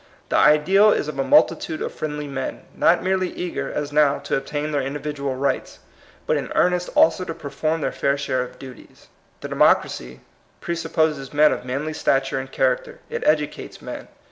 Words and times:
The 0.29 0.35
ideal 0.35 0.89
is 0.91 1.07
of 1.07 1.19
a 1.19 1.23
multitude 1.23 1.79
of 1.79 1.93
friendly 1.93 2.25
men, 2.25 2.63
not 2.73 3.03
merely 3.03 3.29
eager, 3.29 3.71
as 3.71 3.91
now, 3.91 4.17
to 4.17 4.35
obtain 4.35 4.71
their 4.71 4.81
individual 4.81 5.35
rights, 5.35 5.77
but 6.25 6.37
in 6.37 6.51
earnest 6.55 6.89
also 6.95 7.23
to 7.23 7.35
perform 7.35 7.81
their 7.81 7.91
fair 7.91 8.17
share 8.17 8.41
of 8.41 8.57
duties. 8.57 9.09
The 9.41 9.47
democracy 9.47 10.21
presupposes 10.59 11.33
men 11.35 11.51
of 11.51 11.65
manly 11.65 11.93
stat 11.93 12.31
ure 12.31 12.39
and 12.39 12.51
character; 12.51 12.99
it 13.11 13.21
educates 13.27 13.79
men. 13.79 14.07